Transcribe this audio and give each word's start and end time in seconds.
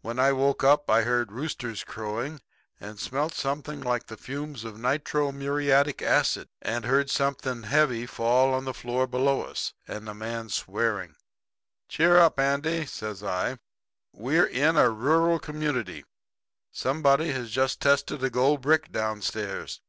"When 0.00 0.18
I 0.18 0.32
woke 0.32 0.64
up 0.64 0.88
I 0.88 1.02
heard 1.02 1.30
roosters 1.30 1.84
crowing, 1.84 2.40
and 2.80 2.98
smelt 2.98 3.34
something 3.34 3.82
like 3.82 4.06
the 4.06 4.16
fumes 4.16 4.64
of 4.64 4.78
nitro 4.80 5.32
muriatic 5.32 6.00
acid, 6.00 6.48
and 6.62 6.86
heard 6.86 7.10
something 7.10 7.64
heavy 7.64 8.06
fall 8.06 8.54
on 8.54 8.64
the 8.64 8.72
floor 8.72 9.06
below 9.06 9.42
us, 9.42 9.74
and 9.86 10.08
a 10.08 10.14
man 10.14 10.48
swearing. 10.48 11.14
"'Cheer 11.90 12.16
up, 12.16 12.38
Andy,' 12.40 12.86
says 12.86 13.22
I. 13.22 13.58
'We're 14.14 14.46
in 14.46 14.78
a 14.78 14.88
rural 14.88 15.38
community. 15.38 16.06
Somebody 16.72 17.32
has 17.32 17.50
just 17.50 17.78
tested 17.78 18.24
a 18.24 18.30
gold 18.30 18.62
brick 18.62 18.90
downstairs. 18.90 19.82